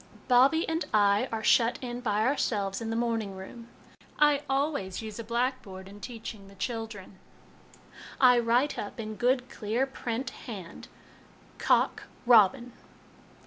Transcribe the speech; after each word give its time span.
Bobbie 0.27 0.67
and 0.67 0.83
I 0.95 1.29
are 1.31 1.43
shut 1.43 1.77
in 1.79 1.99
by 2.01 2.23
ourselves 2.23 2.81
in 2.81 2.89
the 2.89 2.95
morning 2.95 3.35
room. 3.35 3.67
I 4.17 4.41
always 4.49 5.03
use 5.03 5.19
a 5.19 5.23
black 5.23 5.61
board 5.61 5.87
in 5.87 5.99
teaching 6.01 6.47
the 6.47 6.55
children. 6.55 7.19
I 8.19 8.39
write 8.39 8.79
up, 8.79 8.99
in 8.99 9.13
good 9.15 9.47
clear' 9.47 9.85
print' 9.85 10.29
hand, 10.47 10.87
Cock 11.59 12.05
Robin. 12.25 12.73